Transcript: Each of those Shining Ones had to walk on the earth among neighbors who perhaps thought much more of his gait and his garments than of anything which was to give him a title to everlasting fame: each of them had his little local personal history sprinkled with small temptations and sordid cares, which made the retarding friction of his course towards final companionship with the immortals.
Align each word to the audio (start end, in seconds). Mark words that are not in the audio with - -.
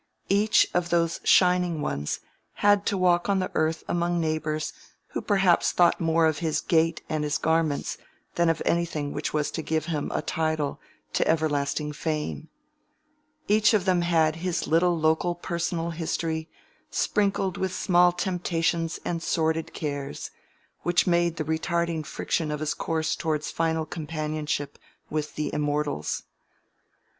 Each 0.29 0.67
of 0.73 0.89
those 0.89 1.19
Shining 1.23 1.79
Ones 1.79 2.21
had 2.53 2.87
to 2.87 2.97
walk 2.97 3.29
on 3.29 3.37
the 3.37 3.51
earth 3.53 3.83
among 3.87 4.19
neighbors 4.19 4.73
who 5.09 5.21
perhaps 5.21 5.71
thought 5.71 5.99
much 5.99 6.07
more 6.07 6.25
of 6.25 6.39
his 6.39 6.59
gait 6.59 7.03
and 7.07 7.23
his 7.23 7.37
garments 7.37 7.99
than 8.33 8.49
of 8.49 8.63
anything 8.65 9.13
which 9.13 9.31
was 9.31 9.51
to 9.51 9.61
give 9.61 9.85
him 9.85 10.11
a 10.11 10.23
title 10.23 10.79
to 11.13 11.27
everlasting 11.27 11.93
fame: 11.93 12.49
each 13.47 13.75
of 13.75 13.85
them 13.85 14.01
had 14.01 14.37
his 14.37 14.65
little 14.65 14.97
local 14.97 15.35
personal 15.35 15.91
history 15.91 16.49
sprinkled 16.89 17.57
with 17.57 17.71
small 17.71 18.11
temptations 18.11 18.97
and 19.05 19.21
sordid 19.21 19.71
cares, 19.71 20.31
which 20.81 21.05
made 21.05 21.35
the 21.35 21.43
retarding 21.45 22.03
friction 22.03 22.49
of 22.49 22.59
his 22.59 22.73
course 22.73 23.15
towards 23.15 23.51
final 23.51 23.85
companionship 23.85 24.79
with 25.11 25.35
the 25.35 25.53
immortals. 25.53 26.23